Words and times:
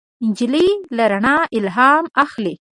نجلۍ 0.29 0.69
له 0.95 1.03
رڼا 1.11 1.35
الهام 1.57 2.05
اخلي. 2.23 2.53